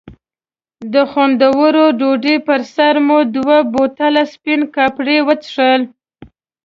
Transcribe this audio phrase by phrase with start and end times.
[0.93, 5.81] د خوندورې ډوډۍ پر سر مو دوه بوتله سپین کاپري وڅښل.